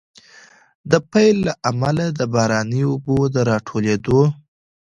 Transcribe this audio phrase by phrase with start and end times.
[0.91, 4.21] د پيل له امله، د باراني اوبو د راټولېدو